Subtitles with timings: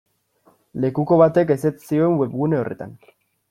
[0.85, 3.01] Lekuko batek ezetz zioen webgune horretan.